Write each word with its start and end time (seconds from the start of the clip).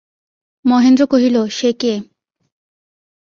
মহেন্দ্র 0.65 1.03
কহিল, 1.07 1.35
সে 1.49 1.69
কে। 1.73 1.93